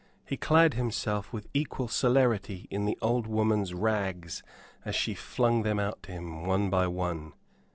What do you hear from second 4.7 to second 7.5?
as she flung them out to him one by one.